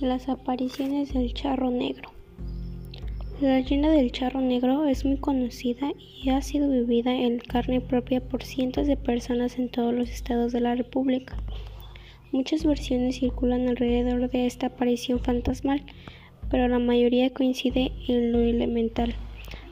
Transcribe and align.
Las 0.00 0.28
apariciones 0.28 1.12
del 1.12 1.34
charro 1.34 1.72
negro. 1.72 2.12
La 3.40 3.56
leyenda 3.56 3.90
del 3.90 4.12
charro 4.12 4.40
negro 4.40 4.86
es 4.86 5.04
muy 5.04 5.16
conocida 5.16 5.90
y 6.22 6.30
ha 6.30 6.40
sido 6.40 6.70
vivida 6.70 7.12
en 7.12 7.40
carne 7.40 7.80
propia 7.80 8.20
por 8.20 8.44
cientos 8.44 8.86
de 8.86 8.96
personas 8.96 9.58
en 9.58 9.68
todos 9.68 9.92
los 9.92 10.08
estados 10.08 10.52
de 10.52 10.60
la 10.60 10.76
República. 10.76 11.36
Muchas 12.30 12.64
versiones 12.64 13.16
circulan 13.16 13.66
alrededor 13.66 14.30
de 14.30 14.46
esta 14.46 14.68
aparición 14.68 15.18
fantasmal, 15.18 15.82
pero 16.48 16.68
la 16.68 16.78
mayoría 16.78 17.34
coincide 17.34 17.90
en 18.06 18.30
lo 18.30 18.38
elemental. 18.38 19.16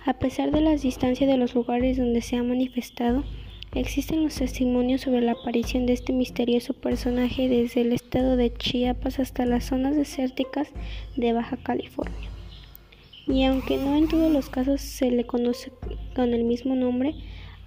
A 0.07 0.15
pesar 0.15 0.51
de 0.51 0.61
las 0.61 0.83
distancias 0.83 1.31
de 1.31 1.37
los 1.37 1.55
lugares 1.55 1.99
donde 1.99 2.21
se 2.21 2.35
ha 2.35 2.43
manifestado, 2.43 3.23
Existen 3.77 4.23
los 4.23 4.37
testimonios 4.37 5.03
sobre 5.03 5.21
la 5.21 5.33
aparición 5.33 5.85
de 5.85 5.93
este 5.93 6.15
misterioso 6.15 6.73
personaje 6.73 7.47
desde 7.47 7.83
el 7.83 7.93
estado 7.93 8.39
de 8.39 8.51
Chiapas 8.51 9.19
hasta 9.19 9.45
las 9.45 9.67
zonas 9.67 9.95
desérticas 9.95 10.69
de 11.15 11.35
Baja 11.35 11.59
California. 11.59 12.31
Y 13.27 13.45
aunque 13.45 13.77
no 13.77 13.95
en 13.95 14.09
todos 14.09 14.33
los 14.33 14.49
casos 14.49 14.81
se 14.81 15.11
le 15.11 15.27
conoce 15.27 15.73
con 16.15 16.33
el 16.33 16.45
mismo 16.45 16.75
nombre, 16.75 17.17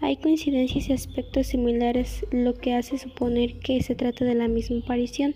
hay 0.01 0.17
coincidencias 0.17 0.89
y 0.89 0.93
aspectos 0.93 1.45
similares, 1.45 2.25
lo 2.31 2.55
que 2.55 2.73
hace 2.73 2.97
suponer 2.97 3.59
que 3.59 3.79
se 3.83 3.93
trata 3.93 4.25
de 4.25 4.33
la 4.33 4.47
misma 4.47 4.79
aparición. 4.79 5.35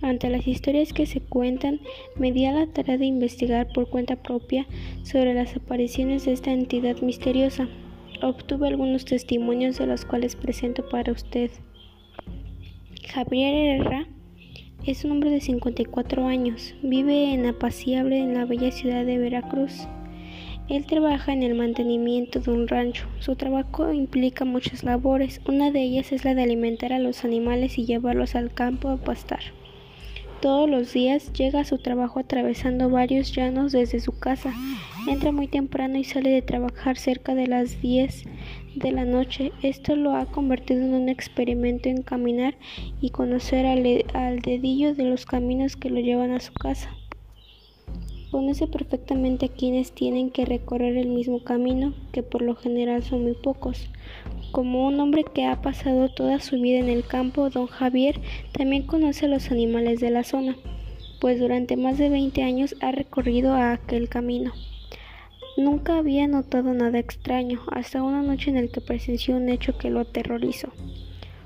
Ante 0.00 0.30
las 0.30 0.46
historias 0.46 0.92
que 0.92 1.06
se 1.06 1.20
cuentan, 1.20 1.80
me 2.14 2.30
di 2.30 2.44
a 2.44 2.52
la 2.52 2.68
tarea 2.68 2.98
de 2.98 3.06
investigar 3.06 3.66
por 3.74 3.90
cuenta 3.90 4.14
propia 4.14 4.64
sobre 5.02 5.34
las 5.34 5.56
apariciones 5.56 6.24
de 6.24 6.34
esta 6.34 6.52
entidad 6.52 6.98
misteriosa 7.02 7.68
obtuve 8.22 8.68
algunos 8.68 9.04
testimonios 9.04 9.78
de 9.78 9.86
los 9.86 10.04
cuales 10.04 10.36
presento 10.36 10.88
para 10.88 11.12
usted. 11.12 11.50
Javier 13.12 13.80
Herrera 13.80 14.06
es 14.86 15.04
un 15.04 15.12
hombre 15.12 15.30
de 15.30 15.40
54 15.40 16.26
años, 16.26 16.74
vive 16.82 17.32
en 17.32 17.46
Apaciable 17.46 18.18
en 18.18 18.34
la 18.34 18.44
bella 18.44 18.70
ciudad 18.70 19.04
de 19.04 19.18
Veracruz. 19.18 19.86
Él 20.68 20.86
trabaja 20.86 21.32
en 21.32 21.42
el 21.42 21.54
mantenimiento 21.54 22.40
de 22.40 22.50
un 22.50 22.68
rancho. 22.68 23.06
Su 23.20 23.36
trabajo 23.36 23.92
implica 23.92 24.44
muchas 24.44 24.84
labores, 24.84 25.40
una 25.48 25.70
de 25.70 25.82
ellas 25.82 26.12
es 26.12 26.24
la 26.24 26.34
de 26.34 26.42
alimentar 26.42 26.92
a 26.92 26.98
los 26.98 27.24
animales 27.24 27.78
y 27.78 27.86
llevarlos 27.86 28.34
al 28.34 28.52
campo 28.52 28.88
a 28.88 28.98
pastar. 28.98 29.40
Todos 30.40 30.70
los 30.70 30.92
días 30.92 31.32
llega 31.32 31.60
a 31.60 31.64
su 31.64 31.78
trabajo 31.78 32.20
atravesando 32.20 32.88
varios 32.88 33.34
llanos 33.34 33.72
desde 33.72 33.98
su 33.98 34.16
casa. 34.16 34.54
Entra 35.08 35.32
muy 35.32 35.48
temprano 35.48 35.98
y 35.98 36.04
sale 36.04 36.30
de 36.30 36.42
trabajar 36.42 36.96
cerca 36.96 37.34
de 37.34 37.48
las 37.48 37.80
10 37.80 38.22
de 38.76 38.92
la 38.92 39.04
noche. 39.04 39.50
Esto 39.62 39.96
lo 39.96 40.14
ha 40.14 40.26
convertido 40.26 40.82
en 40.82 40.94
un 40.94 41.08
experimento 41.08 41.88
en 41.88 42.02
caminar 42.02 42.54
y 43.00 43.10
conocer 43.10 43.66
al, 43.66 43.84
al 44.14 44.38
dedillo 44.38 44.94
de 44.94 45.04
los 45.04 45.26
caminos 45.26 45.74
que 45.74 45.90
lo 45.90 45.98
llevan 45.98 46.30
a 46.30 46.38
su 46.38 46.52
casa. 46.52 46.94
Conoce 48.30 48.68
perfectamente 48.68 49.46
a 49.46 49.48
quienes 49.48 49.90
tienen 49.90 50.30
que 50.30 50.44
recorrer 50.44 50.96
el 50.98 51.08
mismo 51.08 51.42
camino, 51.42 51.94
que 52.12 52.22
por 52.22 52.42
lo 52.42 52.54
general 52.54 53.02
son 53.02 53.24
muy 53.24 53.34
pocos. 53.34 53.88
Como 54.50 54.86
un 54.86 54.98
hombre 54.98 55.24
que 55.24 55.44
ha 55.44 55.60
pasado 55.60 56.08
toda 56.08 56.40
su 56.40 56.58
vida 56.58 56.78
en 56.78 56.88
el 56.88 57.04
campo, 57.04 57.50
don 57.50 57.66
Javier 57.66 58.18
también 58.52 58.86
conoce 58.86 59.28
los 59.28 59.50
animales 59.50 60.00
de 60.00 60.10
la 60.10 60.24
zona, 60.24 60.56
pues 61.20 61.38
durante 61.38 61.76
más 61.76 61.98
de 61.98 62.08
20 62.08 62.42
años 62.42 62.74
ha 62.80 62.90
recorrido 62.90 63.52
a 63.52 63.72
aquel 63.72 64.08
camino. 64.08 64.52
Nunca 65.58 65.98
había 65.98 66.26
notado 66.26 66.72
nada 66.72 66.98
extraño, 66.98 67.60
hasta 67.70 68.02
una 68.02 68.22
noche 68.22 68.48
en 68.48 68.64
la 68.64 68.72
que 68.72 68.80
presenció 68.80 69.36
un 69.36 69.50
hecho 69.50 69.76
que 69.76 69.90
lo 69.90 70.00
aterrorizó. 70.00 70.72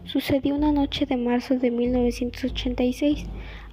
Sucedió 0.05 0.55
una 0.55 0.70
noche 0.70 1.05
de 1.05 1.16
marzo 1.16 1.56
de 1.56 1.72
1986. 1.72 3.27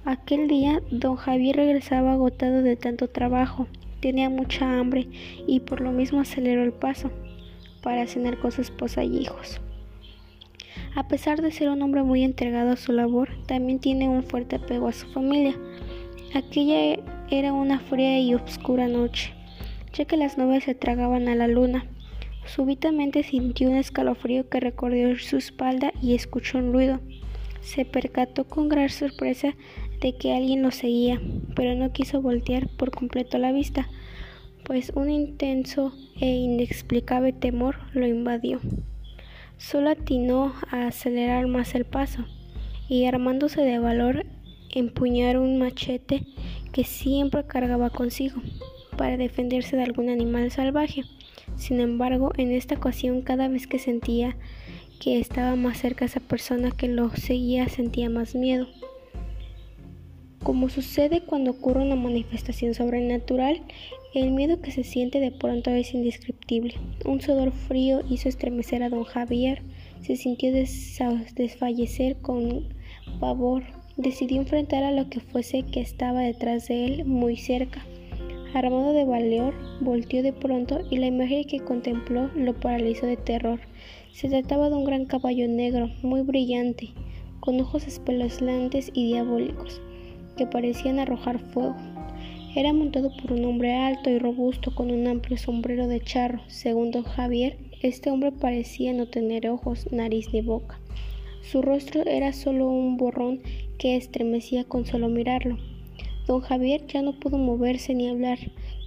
Aquel 0.04 0.48
día, 0.48 0.82
don 0.90 1.14
Javier 1.14 1.54
regresaba 1.54 2.14
agotado 2.14 2.62
de 2.62 2.74
tanto 2.74 3.06
trabajo, 3.06 3.68
tenía 4.00 4.28
mucha 4.28 4.78
hambre 4.78 5.06
y 5.46 5.60
por 5.60 5.82
lo 5.82 5.92
mismo 5.92 6.20
aceleró 6.20 6.64
el 6.64 6.72
paso 6.72 7.10
para 7.82 8.06
cenar 8.06 8.38
con 8.38 8.52
su 8.52 8.60
esposa 8.60 9.04
y 9.04 9.18
hijos. 9.18 9.60
A 10.94 11.06
pesar 11.06 11.40
de 11.40 11.52
ser 11.52 11.68
un 11.70 11.82
hombre 11.82 12.02
muy 12.02 12.24
entregado 12.24 12.72
a 12.72 12.76
su 12.76 12.92
labor, 12.92 13.30
también 13.46 13.78
tiene 13.78 14.08
un 14.08 14.24
fuerte 14.24 14.56
apego 14.56 14.88
a 14.88 14.92
su 14.92 15.06
familia. 15.08 15.54
Aquella 16.34 16.98
era 17.30 17.52
una 17.52 17.78
fría 17.78 18.18
y 18.18 18.34
oscura 18.34 18.88
noche, 18.88 19.32
ya 19.92 20.04
que 20.04 20.16
las 20.16 20.36
nubes 20.36 20.64
se 20.64 20.74
tragaban 20.74 21.28
a 21.28 21.34
la 21.34 21.48
luna. 21.48 21.86
Súbitamente 22.44 23.22
sintió 23.22 23.70
un 23.70 23.76
escalofrío 23.76 24.48
que 24.48 24.60
recorrió 24.60 25.16
su 25.18 25.36
espalda 25.36 25.92
y 26.02 26.14
escuchó 26.14 26.58
un 26.58 26.72
ruido. 26.72 27.00
Se 27.60 27.84
percató 27.84 28.44
con 28.44 28.68
gran 28.68 28.88
sorpresa 28.88 29.54
de 30.00 30.16
que 30.16 30.34
alguien 30.34 30.62
lo 30.62 30.70
seguía, 30.70 31.20
pero 31.54 31.74
no 31.74 31.92
quiso 31.92 32.20
voltear 32.20 32.68
por 32.68 32.90
completo 32.90 33.38
la 33.38 33.52
vista, 33.52 33.88
pues 34.64 34.92
un 34.94 35.10
intenso 35.10 35.92
e 36.20 36.26
inexplicable 36.26 37.32
temor 37.32 37.76
lo 37.92 38.06
invadió. 38.06 38.60
Solo 39.56 39.90
atinó 39.90 40.54
a 40.70 40.86
acelerar 40.86 41.46
más 41.46 41.74
el 41.74 41.84
paso 41.84 42.24
y 42.88 43.04
armándose 43.04 43.60
de 43.62 43.78
valor 43.78 44.26
empuñar 44.70 45.38
un 45.38 45.58
machete 45.58 46.24
que 46.72 46.84
siempre 46.84 47.44
cargaba 47.44 47.90
consigo 47.90 48.40
para 48.96 49.16
defenderse 49.16 49.76
de 49.76 49.82
algún 49.82 50.08
animal 50.08 50.50
salvaje. 50.50 51.04
Sin 51.56 51.80
embargo, 51.80 52.32
en 52.36 52.52
esta 52.52 52.76
ocasión 52.76 53.22
cada 53.22 53.48
vez 53.48 53.66
que 53.66 53.78
sentía 53.78 54.36
que 55.00 55.18
estaba 55.18 55.56
más 55.56 55.78
cerca 55.78 56.04
esa 56.04 56.20
persona 56.20 56.70
que 56.70 56.86
lo 56.86 57.10
seguía 57.16 57.68
sentía 57.68 58.10
más 58.10 58.34
miedo. 58.34 58.68
Como 60.42 60.68
sucede 60.68 61.22
cuando 61.22 61.50
ocurre 61.50 61.82
una 61.82 61.96
manifestación 61.96 62.74
sobrenatural, 62.74 63.62
el 64.12 64.32
miedo 64.32 64.60
que 64.60 64.72
se 64.72 64.82
siente 64.82 65.20
de 65.20 65.30
pronto 65.30 65.70
es 65.70 65.94
indescriptible. 65.94 66.74
Un 67.04 67.20
sudor 67.20 67.52
frío 67.52 68.00
hizo 68.10 68.28
estremecer 68.28 68.82
a 68.82 68.90
don 68.90 69.04
Javier. 69.04 69.62
Se 70.02 70.16
sintió 70.16 70.52
desfallecer 70.52 72.16
con 72.16 72.74
pavor. 73.20 73.62
Decidió 73.96 74.40
enfrentar 74.40 74.82
a 74.82 74.90
lo 74.90 75.08
que 75.08 75.20
fuese 75.20 75.62
que 75.62 75.80
estaba 75.80 76.22
detrás 76.22 76.68
de 76.68 76.86
él, 76.86 77.04
muy 77.04 77.36
cerca. 77.36 77.84
Armado 78.52 78.92
de 78.92 79.04
valor, 79.04 79.54
volteó 79.80 80.24
de 80.24 80.32
pronto 80.32 80.80
y 80.90 80.96
la 80.96 81.06
imagen 81.06 81.44
que 81.44 81.60
contempló 81.60 82.30
lo 82.34 82.58
paralizó 82.58 83.06
de 83.06 83.16
terror. 83.16 83.60
Se 84.10 84.28
trataba 84.28 84.70
de 84.70 84.76
un 84.76 84.84
gran 84.84 85.04
caballo 85.04 85.46
negro, 85.46 85.88
muy 86.02 86.22
brillante, 86.22 86.88
con 87.38 87.60
ojos 87.60 87.86
espeluznantes 87.86 88.90
y 88.92 89.06
diabólicos, 89.12 89.80
que 90.36 90.46
parecían 90.46 90.98
arrojar 90.98 91.38
fuego. 91.38 91.76
Era 92.56 92.72
montado 92.72 93.12
por 93.16 93.32
un 93.32 93.44
hombre 93.44 93.76
alto 93.76 94.10
y 94.10 94.18
robusto 94.18 94.74
con 94.74 94.90
un 94.90 95.06
amplio 95.06 95.38
sombrero 95.38 95.86
de 95.86 96.00
charro. 96.00 96.40
Según 96.48 96.90
don 96.90 97.04
Javier, 97.04 97.56
este 97.80 98.10
hombre 98.10 98.32
parecía 98.32 98.92
no 98.92 99.06
tener 99.06 99.48
ojos, 99.48 99.86
nariz 99.92 100.32
ni 100.32 100.40
boca. 100.40 100.80
Su 101.42 101.62
rostro 101.62 102.02
era 102.04 102.32
solo 102.32 102.68
un 102.68 102.96
borrón 102.96 103.40
que 103.78 103.94
estremecía 103.94 104.64
con 104.64 104.84
solo 104.84 105.08
mirarlo. 105.08 105.58
Don 106.26 106.40
Javier 106.40 106.84
ya 106.88 107.02
no 107.02 107.12
pudo 107.20 107.38
moverse 107.38 107.94
ni 107.94 108.08
hablar. 108.08 108.40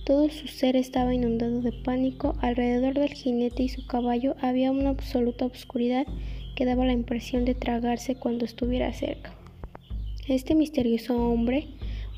Todo 0.05 0.29
su 0.29 0.47
ser 0.47 0.75
estaba 0.75 1.15
inundado 1.15 1.61
de 1.61 1.71
pánico. 1.71 2.35
Alrededor 2.41 2.95
del 2.95 3.13
jinete 3.13 3.63
y 3.63 3.69
su 3.69 3.87
caballo 3.87 4.35
había 4.41 4.71
una 4.71 4.89
absoluta 4.89 5.45
oscuridad 5.45 6.05
que 6.57 6.65
daba 6.65 6.85
la 6.85 6.91
impresión 6.91 7.45
de 7.45 7.55
tragarse 7.55 8.15
cuando 8.15 8.43
estuviera 8.43 8.91
cerca. 8.91 9.33
Este 10.27 10.53
misterioso 10.53 11.15
hombre 11.15 11.67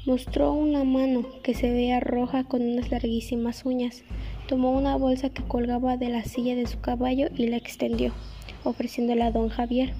Mostró 0.05 0.53
una 0.53 0.83
mano 0.83 1.25
que 1.41 1.55
se 1.55 1.71
veía 1.71 1.99
roja 1.99 2.43
con 2.43 2.61
unas 2.61 2.91
larguísimas 2.91 3.65
uñas. 3.65 4.03
Tomó 4.47 4.77
una 4.77 4.95
bolsa 4.97 5.31
que 5.31 5.41
colgaba 5.41 5.97
de 5.97 6.09
la 6.09 6.23
silla 6.23 6.53
de 6.53 6.67
su 6.67 6.79
caballo 6.79 7.29
y 7.35 7.47
la 7.47 7.57
extendió, 7.57 8.13
ofreciéndola 8.63 9.25
a 9.25 9.31
don 9.31 9.49
Javier. 9.49 9.93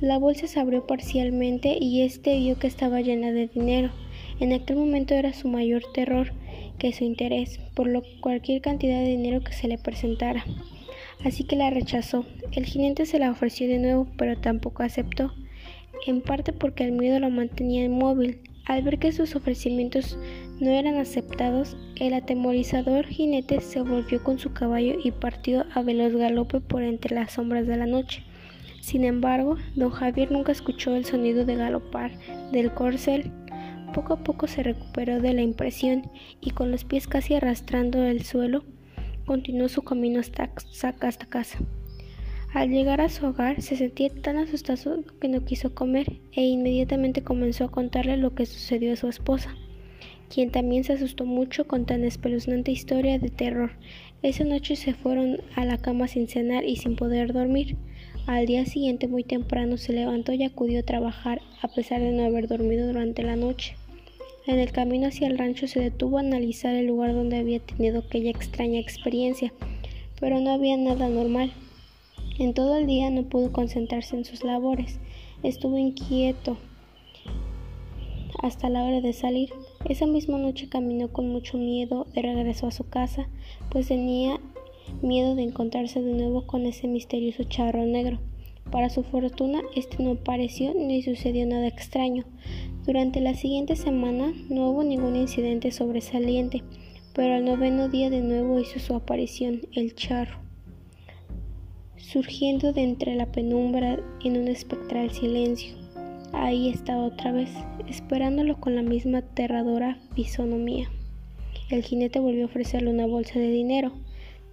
La 0.00 0.18
bolsa 0.18 0.46
se 0.46 0.60
abrió 0.60 0.86
parcialmente 0.86 1.76
y 1.80 2.02
éste 2.02 2.38
vio 2.38 2.60
que 2.60 2.68
estaba 2.68 3.00
llena 3.00 3.32
de 3.32 3.48
dinero. 3.48 3.90
En 4.38 4.52
aquel 4.52 4.76
momento 4.76 5.14
era 5.14 5.32
su 5.32 5.48
mayor 5.48 5.82
terror 5.92 6.32
que 6.78 6.92
su 6.92 7.02
interés 7.02 7.58
por 7.74 7.88
lo, 7.88 8.04
cualquier 8.20 8.60
cantidad 8.60 9.00
de 9.00 9.08
dinero 9.08 9.42
que 9.42 9.52
se 9.52 9.66
le 9.66 9.78
presentara. 9.78 10.44
Así 11.24 11.42
que 11.42 11.56
la 11.56 11.70
rechazó. 11.70 12.24
El 12.52 12.66
jinete 12.66 13.04
se 13.04 13.18
la 13.18 13.32
ofreció 13.32 13.66
de 13.66 13.80
nuevo, 13.80 14.06
pero 14.16 14.38
tampoco 14.38 14.84
aceptó, 14.84 15.34
en 16.06 16.20
parte 16.20 16.52
porque 16.52 16.84
el 16.84 16.92
miedo 16.92 17.18
lo 17.18 17.30
mantenía 17.30 17.82
inmóvil 17.82 18.38
al 18.64 18.82
ver 18.82 18.98
que 18.98 19.12
sus 19.12 19.36
ofrecimientos 19.36 20.18
no 20.60 20.70
eran 20.70 20.96
aceptados, 20.96 21.76
el 21.96 22.14
atemorizador 22.14 23.06
jinete 23.06 23.60
se 23.60 23.82
volvió 23.82 24.22
con 24.22 24.38
su 24.38 24.52
caballo 24.52 24.94
y 25.02 25.10
partió 25.10 25.66
a 25.74 25.82
veloz 25.82 26.14
galope 26.14 26.60
por 26.60 26.82
entre 26.82 27.14
las 27.14 27.32
sombras 27.32 27.66
de 27.66 27.76
la 27.76 27.86
noche. 27.86 28.22
Sin 28.80 29.04
embargo, 29.04 29.56
don 29.74 29.90
Javier 29.90 30.30
nunca 30.30 30.52
escuchó 30.52 30.94
el 30.94 31.04
sonido 31.04 31.44
de 31.44 31.56
galopar 31.56 32.12
del 32.52 32.72
corcel. 32.72 33.30
Poco 33.92 34.14
a 34.14 34.24
poco 34.24 34.46
se 34.46 34.62
recuperó 34.62 35.20
de 35.20 35.34
la 35.34 35.42
impresión 35.42 36.10
y 36.40 36.50
con 36.50 36.70
los 36.70 36.84
pies 36.84 37.06
casi 37.06 37.34
arrastrando 37.34 38.02
el 38.02 38.24
suelo, 38.24 38.64
continuó 39.26 39.68
su 39.68 39.82
camino 39.82 40.20
hasta, 40.20 40.50
hasta 40.82 41.26
casa. 41.26 41.58
Al 42.54 42.70
llegar 42.70 43.00
a 43.00 43.08
su 43.08 43.26
hogar 43.26 43.60
se 43.62 43.74
sentía 43.74 44.10
tan 44.10 44.36
asustado 44.36 45.02
que 45.20 45.26
no 45.26 45.44
quiso 45.44 45.74
comer 45.74 46.20
e 46.30 46.42
inmediatamente 46.44 47.20
comenzó 47.20 47.64
a 47.64 47.70
contarle 47.72 48.16
lo 48.16 48.36
que 48.36 48.46
sucedió 48.46 48.92
a 48.92 48.96
su 48.96 49.08
esposa, 49.08 49.56
quien 50.32 50.52
también 50.52 50.84
se 50.84 50.92
asustó 50.92 51.24
mucho 51.24 51.66
con 51.66 51.84
tan 51.84 52.04
espeluznante 52.04 52.70
historia 52.70 53.18
de 53.18 53.28
terror. 53.28 53.72
Esa 54.22 54.44
noche 54.44 54.76
se 54.76 54.94
fueron 54.94 55.38
a 55.56 55.64
la 55.64 55.78
cama 55.78 56.06
sin 56.06 56.28
cenar 56.28 56.64
y 56.64 56.76
sin 56.76 56.94
poder 56.94 57.32
dormir. 57.32 57.76
Al 58.26 58.46
día 58.46 58.64
siguiente 58.66 59.08
muy 59.08 59.24
temprano 59.24 59.76
se 59.76 59.92
levantó 59.92 60.32
y 60.32 60.44
acudió 60.44 60.78
a 60.78 60.84
trabajar 60.84 61.40
a 61.60 61.66
pesar 61.66 62.02
de 62.02 62.12
no 62.12 62.22
haber 62.22 62.46
dormido 62.46 62.86
durante 62.86 63.24
la 63.24 63.34
noche. 63.34 63.74
En 64.46 64.60
el 64.60 64.70
camino 64.70 65.08
hacia 65.08 65.26
el 65.26 65.38
rancho 65.38 65.66
se 65.66 65.80
detuvo 65.80 66.18
a 66.18 66.20
analizar 66.20 66.72
el 66.76 66.86
lugar 66.86 67.14
donde 67.14 67.36
había 67.36 67.58
tenido 67.58 67.98
aquella 67.98 68.30
extraña 68.30 68.78
experiencia, 68.78 69.52
pero 70.20 70.38
no 70.38 70.52
había 70.52 70.76
nada 70.76 71.08
normal. 71.08 71.52
En 72.36 72.52
todo 72.52 72.76
el 72.76 72.88
día 72.88 73.10
no 73.10 73.22
pudo 73.22 73.52
concentrarse 73.52 74.16
en 74.16 74.24
sus 74.24 74.42
labores. 74.42 74.98
Estuvo 75.44 75.78
inquieto 75.78 76.56
hasta 78.42 78.68
la 78.68 78.82
hora 78.82 79.00
de 79.00 79.12
salir. 79.12 79.50
Esa 79.88 80.06
misma 80.06 80.38
noche 80.38 80.68
caminó 80.68 81.12
con 81.12 81.28
mucho 81.28 81.58
miedo 81.58 82.08
de 82.12 82.22
regreso 82.22 82.66
a 82.66 82.72
su 82.72 82.88
casa, 82.88 83.28
pues 83.70 83.86
tenía 83.86 84.40
miedo 85.00 85.36
de 85.36 85.44
encontrarse 85.44 86.02
de 86.02 86.12
nuevo 86.12 86.44
con 86.44 86.66
ese 86.66 86.88
misterioso 86.88 87.44
charro 87.44 87.86
negro. 87.86 88.18
Para 88.72 88.90
su 88.90 89.04
fortuna, 89.04 89.62
este 89.76 90.02
no 90.02 90.12
apareció 90.12 90.74
ni 90.74 91.02
sucedió 91.02 91.46
nada 91.46 91.68
extraño. 91.68 92.24
Durante 92.84 93.20
la 93.20 93.34
siguiente 93.34 93.76
semana 93.76 94.32
no 94.50 94.70
hubo 94.70 94.82
ningún 94.82 95.14
incidente 95.14 95.70
sobresaliente, 95.70 96.64
pero 97.14 97.34
al 97.34 97.44
noveno 97.44 97.88
día 97.88 98.10
de 98.10 98.22
nuevo 98.22 98.58
hizo 98.58 98.80
su 98.80 98.94
aparición 98.94 99.60
el 99.72 99.94
charro 99.94 100.43
surgiendo 102.14 102.72
de 102.72 102.84
entre 102.84 103.16
la 103.16 103.26
penumbra 103.26 103.98
en 104.22 104.36
un 104.36 104.46
espectral 104.46 105.10
silencio. 105.10 105.74
Ahí 106.32 106.68
estaba 106.68 107.06
otra 107.06 107.32
vez, 107.32 107.50
esperándolo 107.88 108.60
con 108.60 108.76
la 108.76 108.82
misma 108.82 109.18
aterradora 109.18 109.98
fisonomía. 110.14 110.88
El 111.70 111.82
jinete 111.82 112.20
volvió 112.20 112.44
a 112.44 112.46
ofrecerle 112.46 112.90
una 112.90 113.06
bolsa 113.06 113.40
de 113.40 113.50
dinero. 113.50 113.90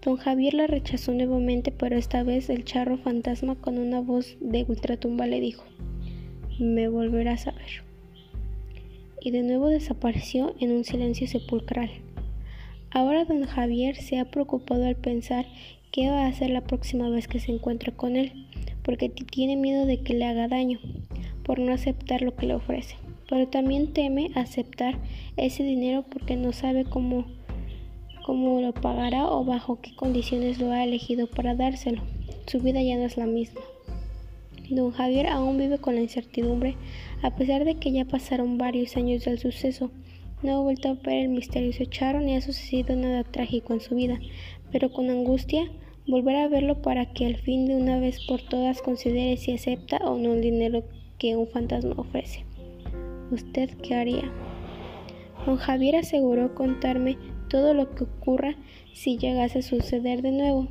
Don 0.01 0.17
Javier 0.17 0.55
la 0.55 0.65
rechazó 0.65 1.11
nuevamente, 1.11 1.71
pero 1.71 1.99
esta 1.99 2.23
vez 2.23 2.49
el 2.49 2.65
charro 2.65 2.97
fantasma 2.97 3.53
con 3.53 3.77
una 3.77 4.01
voz 4.01 4.37
de 4.39 4.65
ultratumba 4.67 5.27
le 5.27 5.39
dijo, 5.39 5.63
me 6.57 6.87
volverás 6.87 7.45
a 7.45 7.51
ver. 7.51 7.83
Y 9.21 9.29
de 9.29 9.43
nuevo 9.43 9.69
desapareció 9.69 10.55
en 10.59 10.71
un 10.71 10.83
silencio 10.83 11.27
sepulcral. 11.27 11.91
Ahora 12.89 13.23
don 13.23 13.45
Javier 13.45 13.97
se 13.97 14.17
ha 14.17 14.31
preocupado 14.31 14.87
al 14.87 14.95
pensar 14.95 15.45
qué 15.91 16.09
va 16.09 16.25
a 16.25 16.27
hacer 16.27 16.49
la 16.49 16.61
próxima 16.61 17.09
vez 17.09 17.27
que 17.27 17.39
se 17.39 17.51
encuentre 17.51 17.91
con 17.91 18.15
él, 18.15 18.47
porque 18.83 19.09
tiene 19.09 19.55
miedo 19.55 19.85
de 19.85 20.01
que 20.01 20.13
le 20.13 20.25
haga 20.25 20.47
daño 20.47 20.79
por 21.43 21.59
no 21.59 21.73
aceptar 21.73 22.21
lo 22.21 22.35
que 22.35 22.47
le 22.47 22.55
ofrece. 22.55 22.95
Pero 23.29 23.47
también 23.47 23.93
teme 23.93 24.31
aceptar 24.35 24.97
ese 25.37 25.63
dinero 25.63 26.03
porque 26.09 26.35
no 26.35 26.53
sabe 26.53 26.85
cómo, 26.85 27.25
cómo 28.25 28.61
lo 28.61 28.73
pagará 28.73 29.27
o 29.27 29.43
bajo 29.43 29.79
qué 29.81 29.95
condiciones 29.95 30.59
lo 30.59 30.71
ha 30.71 30.83
elegido 30.83 31.27
para 31.27 31.55
dárselo. 31.55 32.01
Su 32.47 32.59
vida 32.59 32.81
ya 32.81 32.97
no 32.97 33.03
es 33.03 33.17
la 33.17 33.27
misma. 33.27 33.61
Don 34.69 34.91
Javier 34.91 35.27
aún 35.27 35.57
vive 35.57 35.79
con 35.79 35.95
la 35.95 36.01
incertidumbre, 36.01 36.75
a 37.21 37.35
pesar 37.35 37.65
de 37.65 37.75
que 37.75 37.91
ya 37.91 38.05
pasaron 38.05 38.57
varios 38.57 38.95
años 38.95 39.25
del 39.25 39.37
suceso. 39.37 39.91
No 40.43 40.55
ha 40.55 40.59
vuelto 40.61 40.89
a 40.89 40.93
ver 40.93 41.17
el 41.23 41.29
misterioso 41.29 41.83
Charo 41.85 42.19
ni 42.19 42.35
ha 42.35 42.41
sucedido 42.41 42.95
nada 42.95 43.23
trágico 43.23 43.73
en 43.73 43.81
su 43.81 43.95
vida, 43.95 44.19
pero 44.71 44.91
con 44.91 45.09
angustia 45.09 45.71
volver 46.07 46.35
a 46.37 46.47
verlo 46.47 46.81
para 46.81 47.05
que 47.13 47.25
al 47.25 47.37
fin 47.37 47.67
de 47.67 47.75
una 47.75 47.99
vez 47.99 48.25
por 48.25 48.41
todas 48.41 48.81
considere 48.81 49.37
si 49.37 49.53
acepta 49.53 49.97
o 49.97 50.17
no 50.17 50.33
el 50.33 50.41
dinero 50.41 50.83
que 51.17 51.35
un 51.35 51.47
fantasma 51.47 51.93
ofrece. 51.97 52.45
¿Usted 53.31 53.69
qué 53.81 53.95
haría? 53.95 54.31
Don 55.45 55.57
Javier 55.57 55.95
aseguró 55.97 56.53
contarme 56.55 57.17
todo 57.49 57.73
lo 57.73 57.91
que 57.95 58.03
ocurra 58.03 58.55
si 58.93 59.17
llegase 59.17 59.59
a 59.59 59.61
suceder 59.61 60.21
de 60.21 60.31
nuevo. 60.31 60.67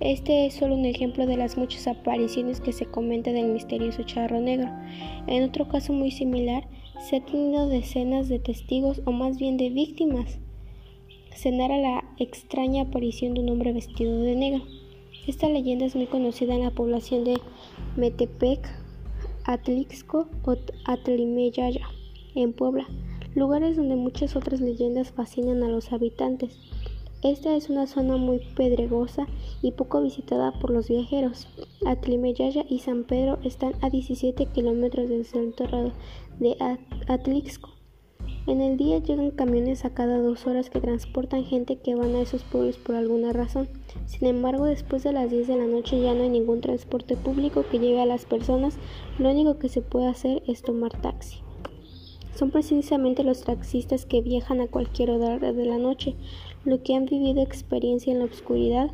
Este 0.00 0.46
es 0.46 0.54
solo 0.54 0.74
un 0.74 0.84
ejemplo 0.84 1.26
de 1.26 1.36
las 1.36 1.56
muchas 1.56 1.86
apariciones 1.86 2.60
que 2.60 2.72
se 2.72 2.86
comenta 2.86 3.32
del 3.32 3.52
misterioso 3.52 4.02
charro 4.02 4.40
negro. 4.40 4.68
En 5.28 5.44
otro 5.44 5.68
caso 5.68 5.92
muy 5.92 6.10
similar, 6.10 6.66
se 7.08 7.16
han 7.16 7.26
tenido 7.26 7.68
decenas 7.68 8.28
de 8.28 8.38
testigos 8.38 9.02
o 9.04 9.12
más 9.12 9.38
bien 9.38 9.56
de 9.56 9.70
víctimas 9.70 10.40
se 11.34 11.50
narra 11.50 11.78
la 11.78 12.04
extraña 12.18 12.82
aparición 12.82 13.34
de 13.34 13.40
un 13.40 13.50
hombre 13.50 13.72
vestido 13.72 14.20
de 14.20 14.36
negro. 14.36 14.62
Esta 15.26 15.48
leyenda 15.48 15.86
es 15.86 15.94
muy 15.94 16.06
conocida 16.06 16.54
en 16.54 16.62
la 16.62 16.70
población 16.70 17.24
de 17.24 17.40
Metepec, 17.96 18.68
Atlixco 19.44 20.28
o 20.44 20.56
Atlimeyaya, 20.84 21.86
en 22.34 22.52
Puebla, 22.52 22.86
lugares 23.34 23.76
donde 23.76 23.96
muchas 23.96 24.36
otras 24.36 24.60
leyendas 24.60 25.12
fascinan 25.12 25.62
a 25.62 25.68
los 25.68 25.92
habitantes. 25.92 26.58
Esta 27.22 27.54
es 27.54 27.70
una 27.70 27.86
zona 27.86 28.16
muy 28.16 28.40
pedregosa 28.56 29.28
y 29.62 29.70
poco 29.70 30.02
visitada 30.02 30.52
por 30.58 30.70
los 30.70 30.88
viajeros. 30.88 31.46
Atlimeyaya 31.86 32.64
y 32.68 32.80
San 32.80 33.04
Pedro 33.04 33.38
están 33.44 33.74
a 33.80 33.90
17 33.90 34.46
kilómetros 34.46 35.08
del 35.08 35.24
centro 35.24 35.92
de 36.40 36.56
Atlixco. 37.06 37.70
En 38.44 38.60
el 38.60 38.76
día 38.76 38.98
llegan 38.98 39.30
camiones 39.30 39.84
a 39.84 39.90
cada 39.90 40.18
dos 40.18 40.48
horas 40.48 40.68
que 40.68 40.80
transportan 40.80 41.44
gente 41.44 41.76
que 41.76 41.94
van 41.94 42.16
a 42.16 42.22
esos 42.22 42.42
pueblos 42.42 42.76
por 42.76 42.96
alguna 42.96 43.32
razón. 43.32 43.68
Sin 44.06 44.26
embargo, 44.26 44.64
después 44.64 45.04
de 45.04 45.12
las 45.12 45.30
10 45.30 45.46
de 45.46 45.56
la 45.56 45.66
noche 45.66 46.00
ya 46.00 46.12
no 46.12 46.24
hay 46.24 46.28
ningún 46.28 46.60
transporte 46.60 47.16
público 47.16 47.64
que 47.70 47.78
llegue 47.78 48.00
a 48.00 48.06
las 48.06 48.24
personas. 48.24 48.78
Lo 49.20 49.30
único 49.30 49.60
que 49.60 49.68
se 49.68 49.80
puede 49.80 50.08
hacer 50.08 50.42
es 50.48 50.62
tomar 50.62 50.90
taxi. 51.00 51.38
Son 52.34 52.50
precisamente 52.50 53.22
los 53.22 53.42
taxistas 53.42 54.06
que 54.06 54.22
viajan 54.22 54.60
a 54.60 54.66
cualquier 54.66 55.10
hora 55.10 55.38
de 55.38 55.64
la 55.64 55.78
noche, 55.78 56.16
lo 56.64 56.82
que 56.82 56.96
han 56.96 57.06
vivido 57.06 57.42
experiencia 57.42 58.12
en 58.12 58.18
la 58.18 58.24
oscuridad 58.24 58.90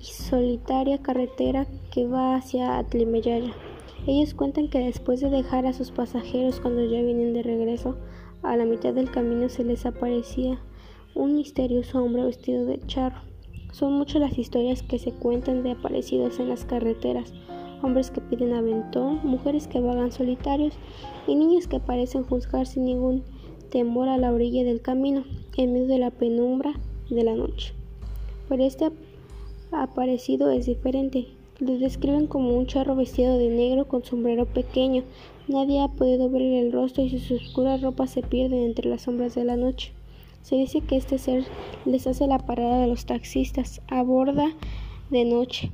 y 0.00 0.06
solitaria 0.06 0.98
carretera 0.98 1.68
que 1.92 2.08
va 2.08 2.34
hacia 2.34 2.78
Atlimeyaya. 2.78 3.52
Ellos 4.08 4.34
cuentan 4.34 4.66
que 4.66 4.80
después 4.80 5.20
de 5.20 5.30
dejar 5.30 5.66
a 5.66 5.72
sus 5.72 5.92
pasajeros 5.92 6.58
cuando 6.58 6.82
ya 6.82 7.00
vienen 7.00 7.32
de 7.32 7.44
regreso, 7.44 7.96
a 8.42 8.56
la 8.56 8.64
mitad 8.64 8.92
del 8.94 9.10
camino 9.10 9.48
se 9.48 9.64
les 9.64 9.86
aparecía 9.86 10.58
un 11.14 11.36
misterioso 11.36 12.02
hombre 12.02 12.24
vestido 12.24 12.64
de 12.66 12.80
charro. 12.86 13.20
Son 13.72 13.92
muchas 13.94 14.20
las 14.20 14.38
historias 14.38 14.82
que 14.82 14.98
se 14.98 15.12
cuentan 15.12 15.62
de 15.62 15.72
aparecidos 15.72 16.38
en 16.38 16.48
las 16.48 16.64
carreteras, 16.64 17.32
hombres 17.82 18.10
que 18.10 18.20
piden 18.20 18.52
aventón, 18.52 19.20
mujeres 19.24 19.66
que 19.66 19.80
vagan 19.80 20.12
solitarios 20.12 20.74
y 21.26 21.34
niños 21.34 21.66
que 21.66 21.80
parecen 21.80 22.24
juzgar 22.24 22.66
sin 22.66 22.84
ningún 22.84 23.24
temor 23.70 24.08
a 24.08 24.18
la 24.18 24.32
orilla 24.32 24.64
del 24.64 24.82
camino, 24.82 25.24
en 25.56 25.72
medio 25.72 25.86
de 25.86 25.98
la 25.98 26.10
penumbra 26.10 26.72
de 27.08 27.24
la 27.24 27.34
noche. 27.34 27.74
Pero 28.48 28.64
este 28.64 28.90
aparecido 29.70 30.50
es 30.50 30.66
diferente. 30.66 31.28
Lo 31.62 31.78
describen 31.78 32.26
como 32.26 32.58
un 32.58 32.66
charro 32.66 32.96
vestido 32.96 33.38
de 33.38 33.48
negro 33.48 33.86
con 33.86 34.04
sombrero 34.04 34.46
pequeño, 34.46 35.04
Nadie 35.48 35.80
ha 35.80 35.88
podido 35.88 36.30
ver 36.30 36.42
el 36.42 36.70
rostro 36.70 37.02
y 37.02 37.10
sus 37.10 37.42
oscuras 37.42 37.82
ropas 37.82 38.10
se 38.10 38.22
pierden 38.22 38.62
entre 38.62 38.88
las 38.88 39.02
sombras 39.02 39.34
de 39.34 39.44
la 39.44 39.56
noche. 39.56 39.92
Se 40.42 40.54
dice 40.54 40.82
que 40.82 40.96
este 40.96 41.18
ser 41.18 41.44
les 41.84 42.06
hace 42.06 42.28
la 42.28 42.38
parada 42.38 42.78
de 42.78 42.86
los 42.86 43.06
taxistas, 43.06 43.82
aborda 43.88 44.52
de 45.10 45.24
noche. 45.24 45.70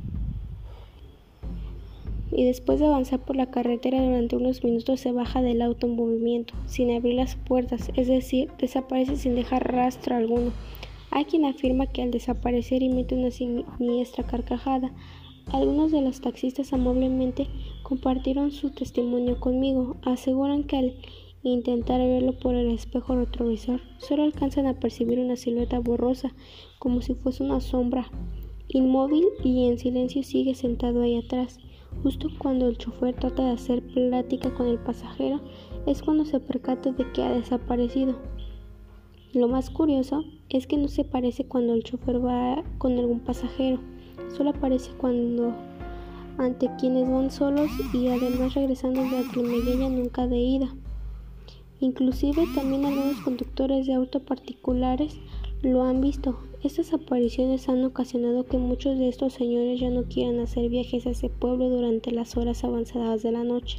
Y 2.33 2.45
después 2.45 2.81
de 2.81 2.87
avanzar 2.87 3.21
por 3.21 3.37
la 3.37 3.51
carretera 3.51 4.03
durante 4.03 4.37
unos 4.37 4.65
minutos 4.65 5.01
se 5.01 5.13
baja 5.13 5.43
del 5.43 5.61
auto 5.61 5.87
en 5.87 5.97
movimiento, 5.97 6.55
sin 6.67 6.91
abrir 6.91 7.15
las 7.15 7.37
puertas, 7.37 7.91
es 7.95 8.09
decir, 8.09 8.51
desaparece 8.59 9.17
sin 9.17 9.35
dejar 9.35 9.71
rastro 9.71 10.17
alguno. 10.17 10.53
Hay 11.11 11.27
quien 11.27 11.45
afirma 11.45 11.87
que 11.87 12.03
al 12.03 12.11
desaparecer 12.11 12.83
emite 12.83 13.15
una 13.15 13.31
siniestra 13.31 14.25
carcajada, 14.25 14.93
algunos 15.53 15.91
de 15.93 16.03
los 16.03 16.21
taxistas 16.21 16.73
amablemente 16.73 17.47
compartieron 17.83 18.51
su 18.51 18.71
testimonio 18.71 19.41
conmigo. 19.41 19.97
Aseguran 20.03 20.65
que 20.65 20.77
al 20.77 20.95
intentar 21.43 22.01
verlo 22.01 22.39
por 22.39 22.55
el 22.55 22.71
espejo 22.71 23.17
retrovisor 23.17 23.81
solo 23.99 24.25
alcanzan 24.25 24.67
a 24.67 24.79
percibir 24.79 25.19
una 25.19 25.37
silueta 25.37 25.79
borrosa, 25.79 26.35
como 26.79 27.01
si 27.01 27.15
fuese 27.15 27.43
una 27.43 27.61
sombra. 27.61 28.11
Inmóvil 28.69 29.25
y 29.43 29.69
en 29.69 29.79
silencio 29.79 30.23
sigue 30.23 30.55
sentado 30.55 31.01
ahí 31.01 31.17
atrás. 31.17 31.59
Justo 32.03 32.29
cuando 32.39 32.69
el 32.69 32.77
chofer 32.77 33.15
trata 33.15 33.47
de 33.47 33.53
hacer 33.53 33.83
plática 33.83 34.53
con 34.53 34.67
el 34.67 34.79
pasajero, 34.79 35.41
es 35.87 36.03
cuando 36.03 36.27
se 36.27 36.41
percata 36.41 36.93
de 36.93 37.11
que 37.13 37.23
ha 37.23 37.33
desaparecido. 37.33 38.17
Lo 39.33 39.49
más 39.49 39.71
curioso 39.71 40.25
es 40.51 40.67
que 40.67 40.77
no 40.77 40.89
se 40.89 41.05
parece 41.05 41.47
cuando 41.47 41.73
el 41.73 41.85
chofer 41.85 42.23
va 42.23 42.63
con 42.77 42.99
algún 42.99 43.21
pasajero 43.21 43.81
solo 44.37 44.51
aparece 44.51 44.91
cuando 44.97 45.55
ante 46.39 46.71
quienes 46.79 47.11
van 47.11 47.31
solos 47.31 47.71
y 47.93 48.09
además 48.09 48.55
regresando 48.55 49.03
de 49.03 49.19
Atlimeyaya 49.19 49.89
nunca 49.89 50.27
de 50.27 50.39
ida. 50.39 50.75
Inclusive 51.81 52.45
también 52.55 52.85
algunos 52.85 53.21
conductores 53.21 53.87
de 53.87 53.95
auto 53.95 54.21
particulares 54.21 55.17
lo 55.63 55.83
han 55.83 56.01
visto. 56.01 56.39
Estas 56.63 56.93
apariciones 56.93 57.69
han 57.69 57.85
ocasionado 57.85 58.47
que 58.47 58.59
muchos 58.59 58.99
de 58.99 59.09
estos 59.09 59.33
señores 59.33 59.79
ya 59.79 59.91
no 59.91 60.05
quieran 60.05 60.41
hacer 60.41 60.69
viajes 60.69 61.07
a 61.07 61.11
ese 61.11 61.29
pueblo 61.29 61.69
durante 61.69 62.11
las 62.11 62.37
horas 62.37 62.65
avanzadas 62.65 63.23
de 63.23 63.31
la 63.31 63.45
noche. 63.45 63.79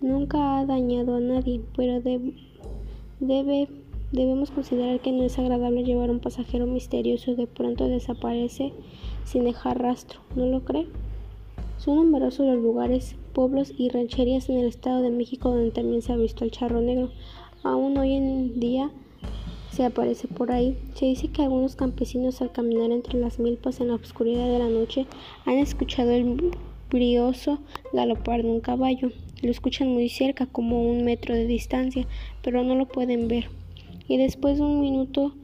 Nunca 0.00 0.58
ha 0.58 0.66
dañado 0.66 1.16
a 1.16 1.20
nadie, 1.20 1.60
pero 1.76 2.00
debe, 2.00 3.68
debemos 4.12 4.50
considerar 4.50 5.00
que 5.00 5.12
no 5.12 5.24
es 5.24 5.38
agradable 5.38 5.84
llevar 5.84 6.08
a 6.08 6.12
un 6.12 6.20
pasajero 6.20 6.66
misterioso 6.66 7.34
de 7.34 7.46
pronto 7.46 7.88
desaparece 7.88 8.72
sin 9.24 9.44
dejar 9.44 9.80
rastro, 9.80 10.20
¿no 10.34 10.46
lo 10.46 10.64
cree? 10.64 10.86
Son 11.78 11.96
numerosos 11.96 12.46
los 12.46 12.62
lugares, 12.62 13.16
pueblos 13.32 13.72
y 13.76 13.88
rancherías 13.88 14.48
en 14.48 14.58
el 14.58 14.66
Estado 14.66 15.00
de 15.02 15.10
México 15.10 15.50
donde 15.50 15.70
también 15.70 16.02
se 16.02 16.12
ha 16.12 16.16
visto 16.16 16.44
el 16.44 16.50
charro 16.50 16.80
negro. 16.80 17.10
Aún 17.62 17.96
hoy 17.98 18.14
en 18.14 18.58
día 18.58 18.90
se 19.70 19.84
aparece 19.84 20.26
por 20.26 20.50
ahí. 20.50 20.76
Se 20.94 21.06
dice 21.06 21.28
que 21.28 21.42
algunos 21.42 21.76
campesinos 21.76 22.42
al 22.42 22.50
caminar 22.50 22.90
entre 22.90 23.20
las 23.20 23.38
milpas 23.38 23.80
en 23.80 23.88
la 23.88 23.94
oscuridad 23.94 24.46
de 24.46 24.58
la 24.58 24.68
noche 24.68 25.06
han 25.44 25.58
escuchado 25.58 26.10
el 26.10 26.52
brioso 26.90 27.60
galopar 27.92 28.42
de 28.42 28.50
un 28.50 28.60
caballo. 28.60 29.12
Lo 29.42 29.50
escuchan 29.50 29.88
muy 29.88 30.08
cerca, 30.08 30.46
como 30.46 30.82
un 30.82 31.04
metro 31.04 31.34
de 31.34 31.46
distancia, 31.46 32.08
pero 32.42 32.64
no 32.64 32.74
lo 32.74 32.86
pueden 32.86 33.28
ver. 33.28 33.50
Y 34.08 34.16
después 34.16 34.58
de 34.58 34.64
un 34.64 34.80
minuto 34.80 35.34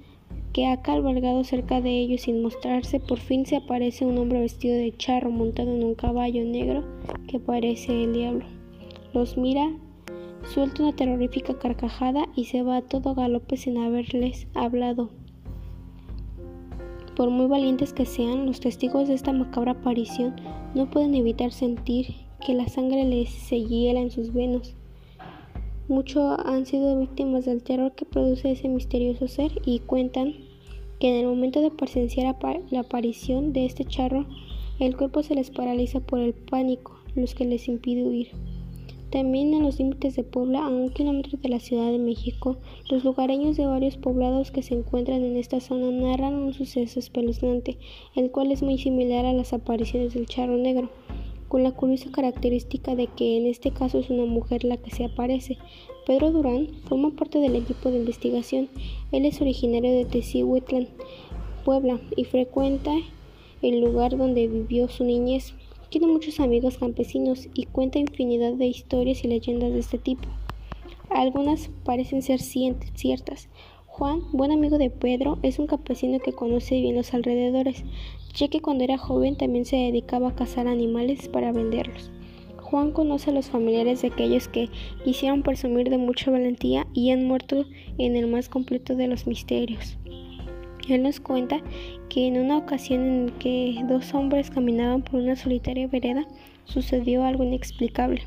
que 0.52 0.66
ha 0.66 0.82
cabalgado 0.82 1.44
cerca 1.44 1.80
de 1.80 1.90
ellos 1.90 2.22
sin 2.22 2.42
mostrarse, 2.42 2.98
por 2.98 3.18
fin 3.18 3.46
se 3.46 3.56
aparece 3.56 4.04
un 4.04 4.18
hombre 4.18 4.40
vestido 4.40 4.74
de 4.74 4.96
charro 4.96 5.30
montado 5.30 5.72
en 5.72 5.84
un 5.84 5.94
caballo 5.94 6.44
negro 6.44 6.84
que 7.28 7.38
parece 7.38 8.04
el 8.04 8.14
diablo. 8.14 8.46
Los 9.12 9.36
mira 9.36 9.70
Suelta 10.52 10.82
una 10.82 10.94
terrorífica 10.94 11.58
carcajada 11.58 12.28
y 12.36 12.44
se 12.44 12.62
va 12.62 12.76
a 12.76 12.82
todo 12.82 13.14
galope 13.14 13.56
sin 13.56 13.78
haberles 13.78 14.46
hablado. 14.54 15.08
Por 17.16 17.30
muy 17.30 17.46
valientes 17.46 17.92
que 17.92 18.04
sean, 18.04 18.44
los 18.44 18.60
testigos 18.60 19.08
de 19.08 19.14
esta 19.14 19.32
macabra 19.32 19.72
aparición 19.72 20.34
no 20.74 20.90
pueden 20.90 21.14
evitar 21.14 21.50
sentir 21.50 22.08
que 22.44 22.52
la 22.52 22.68
sangre 22.68 23.04
les 23.04 23.30
se 23.30 23.60
hiela 23.62 24.00
en 24.00 24.10
sus 24.10 24.34
venos. 24.34 24.76
Muchos 25.86 26.38
han 26.46 26.64
sido 26.64 26.98
víctimas 26.98 27.44
del 27.44 27.62
terror 27.62 27.92
que 27.92 28.06
produce 28.06 28.52
ese 28.52 28.68
misterioso 28.68 29.28
ser 29.28 29.52
y 29.66 29.80
cuentan 29.80 30.34
que 30.98 31.10
en 31.10 31.16
el 31.16 31.26
momento 31.26 31.60
de 31.60 31.70
presenciar 31.70 32.36
la 32.70 32.80
aparición 32.80 33.52
de 33.52 33.66
este 33.66 33.84
charro, 33.84 34.24
el 34.78 34.96
cuerpo 34.96 35.22
se 35.22 35.34
les 35.34 35.50
paraliza 35.50 36.00
por 36.00 36.20
el 36.20 36.32
pánico, 36.32 36.98
los 37.14 37.34
que 37.34 37.44
les 37.44 37.68
impide 37.68 38.02
huir. 38.02 38.28
También 39.10 39.52
en 39.52 39.62
los 39.62 39.78
límites 39.78 40.16
de 40.16 40.24
Puebla, 40.24 40.64
a 40.64 40.68
un 40.68 40.88
kilómetro 40.88 41.38
de 41.38 41.48
la 41.50 41.60
Ciudad 41.60 41.92
de 41.92 41.98
México, 41.98 42.56
los 42.90 43.04
lugareños 43.04 43.58
de 43.58 43.66
varios 43.66 43.98
poblados 43.98 44.50
que 44.50 44.62
se 44.62 44.74
encuentran 44.74 45.22
en 45.22 45.36
esta 45.36 45.60
zona 45.60 45.90
narran 45.90 46.34
un 46.34 46.54
suceso 46.54 46.98
espeluznante, 46.98 47.76
el 48.16 48.30
cual 48.30 48.50
es 48.50 48.62
muy 48.62 48.78
similar 48.78 49.26
a 49.26 49.34
las 49.34 49.52
apariciones 49.52 50.14
del 50.14 50.26
charro 50.26 50.56
negro, 50.56 50.88
con 51.54 51.62
la 51.62 51.70
curiosa 51.70 52.10
característica 52.10 52.96
de 52.96 53.06
que 53.06 53.36
en 53.36 53.46
este 53.46 53.70
caso 53.70 54.00
es 54.00 54.10
una 54.10 54.24
mujer 54.24 54.64
la 54.64 54.76
que 54.76 54.90
se 54.90 55.04
aparece. 55.04 55.56
Pedro 56.04 56.32
Durán 56.32 56.66
forma 56.88 57.10
parte 57.10 57.38
del 57.38 57.54
equipo 57.54 57.92
de 57.92 57.98
investigación. 57.98 58.68
Él 59.12 59.24
es 59.24 59.40
originario 59.40 59.92
de 59.92 60.04
Tecihuitlán, 60.04 60.88
Puebla, 61.64 62.00
y 62.16 62.24
frecuenta 62.24 62.90
el 63.62 63.80
lugar 63.80 64.16
donde 64.16 64.48
vivió 64.48 64.88
su 64.88 65.04
niñez. 65.04 65.54
Tiene 65.90 66.08
muchos 66.08 66.40
amigos 66.40 66.78
campesinos 66.78 67.46
y 67.54 67.66
cuenta 67.66 68.00
infinidad 68.00 68.54
de 68.54 68.66
historias 68.66 69.22
y 69.22 69.28
leyendas 69.28 69.72
de 69.72 69.78
este 69.78 69.98
tipo. 69.98 70.28
Algunas 71.08 71.70
parecen 71.84 72.22
ser 72.22 72.40
ciertas. 72.40 73.48
Juan, 73.96 74.22
buen 74.32 74.50
amigo 74.50 74.76
de 74.76 74.90
Pedro, 74.90 75.38
es 75.44 75.60
un 75.60 75.68
campesino 75.68 76.18
que 76.18 76.32
conoce 76.32 76.80
bien 76.80 76.96
los 76.96 77.14
alrededores, 77.14 77.84
ya 78.34 78.48
que 78.48 78.58
cuando 78.58 78.82
era 78.82 78.98
joven 78.98 79.36
también 79.36 79.64
se 79.64 79.76
dedicaba 79.76 80.30
a 80.30 80.34
cazar 80.34 80.66
animales 80.66 81.28
para 81.28 81.52
venderlos. 81.52 82.10
Juan 82.60 82.90
conoce 82.90 83.30
a 83.30 83.32
los 83.32 83.50
familiares 83.50 84.02
de 84.02 84.08
aquellos 84.08 84.48
que 84.48 84.68
quisieron 85.04 85.44
presumir 85.44 85.90
de 85.90 85.98
mucha 85.98 86.32
valentía 86.32 86.88
y 86.92 87.12
han 87.12 87.28
muerto 87.28 87.66
en 87.96 88.16
el 88.16 88.26
más 88.26 88.48
completo 88.48 88.96
de 88.96 89.06
los 89.06 89.28
misterios. 89.28 89.96
Él 90.88 91.04
nos 91.04 91.20
cuenta 91.20 91.62
que 92.08 92.26
en 92.26 92.38
una 92.38 92.58
ocasión 92.58 93.00
en 93.00 93.28
que 93.38 93.80
dos 93.88 94.12
hombres 94.12 94.50
caminaban 94.50 95.02
por 95.02 95.20
una 95.20 95.36
solitaria 95.36 95.86
vereda, 95.86 96.26
sucedió 96.64 97.22
algo 97.22 97.44
inexplicable. 97.44 98.22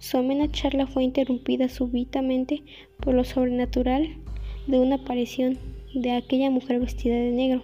Su 0.00 0.18
amena 0.18 0.50
charla 0.50 0.88
fue 0.88 1.04
interrumpida 1.04 1.68
súbitamente 1.68 2.64
por 2.98 3.14
lo 3.14 3.22
sobrenatural 3.22 4.23
de 4.66 4.78
una 4.78 4.96
aparición 4.96 5.58
de 5.94 6.12
aquella 6.12 6.50
mujer 6.50 6.80
vestida 6.80 7.14
de 7.14 7.30
negro, 7.30 7.62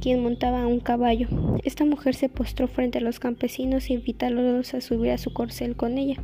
quien 0.00 0.22
montaba 0.22 0.66
un 0.66 0.80
caballo. 0.80 1.28
Esta 1.64 1.84
mujer 1.84 2.14
se 2.14 2.28
postró 2.28 2.68
frente 2.68 2.98
a 2.98 3.00
los 3.00 3.20
campesinos 3.20 3.88
e 3.88 3.94
invitándolos 3.94 4.74
a 4.74 4.80
subir 4.80 5.12
a 5.12 5.18
su 5.18 5.32
corcel 5.32 5.76
con 5.76 5.96
ella. 5.96 6.16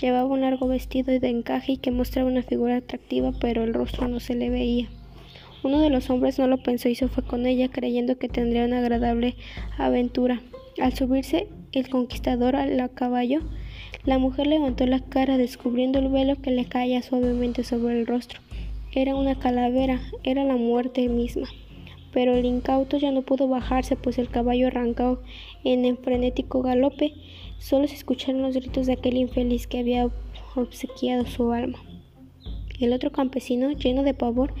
Llevaba 0.00 0.28
un 0.28 0.40
largo 0.40 0.66
vestido 0.66 1.18
de 1.18 1.28
encaje 1.28 1.72
y 1.72 1.76
que 1.76 1.90
mostraba 1.90 2.28
una 2.28 2.42
figura 2.42 2.76
atractiva, 2.76 3.32
pero 3.40 3.62
el 3.62 3.74
rostro 3.74 4.08
no 4.08 4.20
se 4.20 4.34
le 4.34 4.50
veía. 4.50 4.88
Uno 5.62 5.78
de 5.78 5.90
los 5.90 6.10
hombres 6.10 6.38
no 6.40 6.48
lo 6.48 6.60
pensó 6.60 6.88
y 6.88 6.96
se 6.96 7.06
fue 7.06 7.22
con 7.22 7.46
ella, 7.46 7.68
creyendo 7.68 8.18
que 8.18 8.28
tendría 8.28 8.64
una 8.64 8.78
agradable 8.78 9.36
aventura. 9.78 10.42
Al 10.80 10.94
subirse 10.94 11.46
el 11.70 11.88
conquistador 11.88 12.56
al 12.56 12.90
caballo, 12.92 13.40
la 14.04 14.18
mujer 14.18 14.48
levantó 14.48 14.86
la 14.86 14.98
cara 14.98 15.36
descubriendo 15.36 16.00
el 16.00 16.08
velo 16.08 16.34
que 16.42 16.50
le 16.50 16.64
caía 16.64 17.02
suavemente 17.02 17.62
sobre 17.62 18.00
el 18.00 18.08
rostro. 18.08 18.41
Era 18.94 19.14
una 19.14 19.38
calavera, 19.38 20.02
era 20.22 20.44
la 20.44 20.56
muerte 20.56 21.08
misma. 21.08 21.48
Pero 22.12 22.34
el 22.34 22.44
incauto 22.44 22.98
ya 22.98 23.10
no 23.10 23.22
pudo 23.22 23.48
bajarse, 23.48 23.96
pues 23.96 24.18
el 24.18 24.28
caballo 24.28 24.66
arrancó 24.66 25.22
en 25.64 25.86
el 25.86 25.96
frenético 25.96 26.60
galope. 26.60 27.14
Solo 27.58 27.88
se 27.88 27.94
escucharon 27.94 28.42
los 28.42 28.54
gritos 28.54 28.86
de 28.86 28.92
aquel 28.92 29.16
infeliz 29.16 29.66
que 29.66 29.78
había 29.78 30.10
obsequiado 30.54 31.24
su 31.24 31.52
alma. 31.52 31.78
El 32.80 32.92
otro 32.92 33.12
campesino, 33.12 33.70
lleno 33.70 34.02
de 34.02 34.12
pavor, 34.12 34.52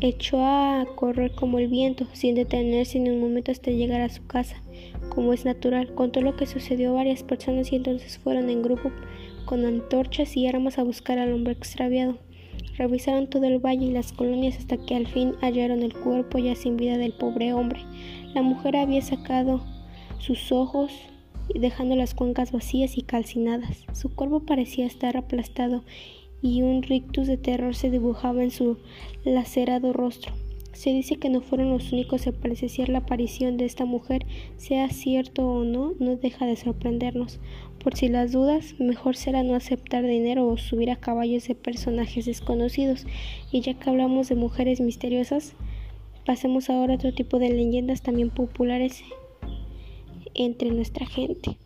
echó 0.00 0.44
a 0.44 0.86
correr 0.94 1.32
como 1.32 1.58
el 1.58 1.66
viento, 1.66 2.06
sin 2.12 2.36
detenerse 2.36 3.00
ni 3.00 3.10
un 3.10 3.20
momento 3.20 3.50
hasta 3.50 3.72
llegar 3.72 4.00
a 4.00 4.10
su 4.10 4.24
casa. 4.26 4.62
Como 5.08 5.32
es 5.32 5.44
natural, 5.44 5.92
contó 5.94 6.20
lo 6.20 6.36
que 6.36 6.46
sucedió 6.46 6.90
a 6.90 6.94
varias 6.94 7.24
personas 7.24 7.72
y 7.72 7.76
entonces 7.76 8.18
fueron 8.18 8.48
en 8.48 8.62
grupo 8.62 8.92
con 9.44 9.64
antorchas 9.64 10.36
y 10.36 10.46
armas 10.46 10.78
a 10.78 10.84
buscar 10.84 11.18
al 11.18 11.32
hombre 11.32 11.54
extraviado. 11.54 12.18
Revisaron 12.82 13.28
todo 13.28 13.44
el 13.44 13.60
valle 13.60 13.86
y 13.86 13.90
las 13.92 14.10
colonias 14.10 14.58
hasta 14.58 14.76
que 14.76 14.96
al 14.96 15.06
fin 15.06 15.34
hallaron 15.40 15.84
el 15.84 15.94
cuerpo 15.94 16.38
ya 16.38 16.56
sin 16.56 16.76
vida 16.76 16.98
del 16.98 17.12
pobre 17.12 17.52
hombre. 17.52 17.80
La 18.34 18.42
mujer 18.42 18.74
había 18.74 19.00
sacado 19.02 19.62
sus 20.18 20.50
ojos 20.50 20.90
dejando 21.54 21.94
las 21.94 22.12
cuencas 22.12 22.50
vacías 22.50 22.98
y 22.98 23.02
calcinadas. 23.02 23.84
Su 23.92 24.12
cuerpo 24.12 24.40
parecía 24.40 24.84
estar 24.84 25.16
aplastado 25.16 25.84
y 26.42 26.62
un 26.62 26.82
rictus 26.82 27.28
de 27.28 27.36
terror 27.36 27.76
se 27.76 27.88
dibujaba 27.88 28.42
en 28.42 28.50
su 28.50 28.78
lacerado 29.24 29.92
rostro. 29.92 30.32
Se 30.72 30.90
dice 30.90 31.18
que 31.18 31.28
no 31.28 31.40
fueron 31.40 31.70
los 31.70 31.92
únicos 31.92 32.26
a 32.26 32.32
presenciar 32.32 32.88
la 32.88 32.98
aparición 32.98 33.58
de 33.58 33.66
esta 33.66 33.84
mujer, 33.84 34.26
sea 34.56 34.88
cierto 34.88 35.46
o 35.46 35.62
no, 35.62 35.92
no 36.00 36.16
deja 36.16 36.46
de 36.46 36.56
sorprendernos. 36.56 37.38
Por 37.82 37.96
si 37.96 38.08
las 38.08 38.30
dudas, 38.30 38.76
mejor 38.78 39.16
será 39.16 39.42
no 39.42 39.56
aceptar 39.56 40.04
dinero 40.04 40.46
o 40.46 40.56
subir 40.56 40.90
a 40.90 40.96
caballos 40.96 41.48
de 41.48 41.56
personajes 41.56 42.26
desconocidos. 42.26 43.06
Y 43.50 43.60
ya 43.60 43.74
que 43.74 43.90
hablamos 43.90 44.28
de 44.28 44.36
mujeres 44.36 44.80
misteriosas, 44.80 45.54
pasemos 46.24 46.70
ahora 46.70 46.92
a 46.92 46.96
otro 46.96 47.12
tipo 47.12 47.40
de 47.40 47.50
leyendas 47.50 48.02
también 48.02 48.30
populares 48.30 49.02
entre 50.34 50.70
nuestra 50.70 51.06
gente. 51.06 51.58